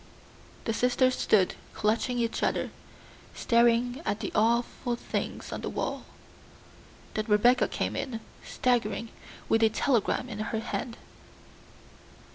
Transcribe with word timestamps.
The 0.65 0.73
sisters 0.73 1.15
stood 1.15 1.53
clutching 1.75 2.17
each 2.17 2.41
other, 2.41 2.71
staring 3.35 4.01
at 4.03 4.19
the 4.19 4.31
awful 4.33 4.95
things 4.95 5.51
on 5.51 5.61
the 5.61 5.69
wall. 5.69 6.05
Then 7.13 7.25
Rebecca 7.27 7.67
came 7.67 7.95
in, 7.95 8.19
staggering, 8.43 9.09
with 9.47 9.61
a 9.61 9.69
telegram 9.69 10.27
in 10.27 10.39
her 10.39 10.59
hand. 10.59 10.97